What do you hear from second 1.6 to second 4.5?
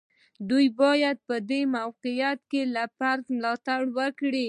موقعیت کې له فرد ملاتړ وکړي.